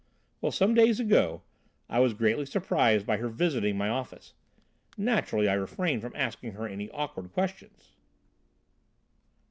"Well, 0.41 0.51
some 0.51 0.73
days 0.73 0.99
ago, 0.99 1.43
I 1.87 1.99
was 1.99 2.15
greatly 2.15 2.47
surprised 2.47 3.05
by 3.05 3.17
her 3.17 3.27
visiting 3.29 3.77
my 3.77 3.87
office. 3.87 4.33
Naturally 4.97 5.47
I 5.47 5.53
refrained 5.53 6.01
from 6.01 6.15
asking 6.15 6.53
her 6.53 6.67
any 6.67 6.89
awkward 6.89 7.31
questions." 7.33 7.91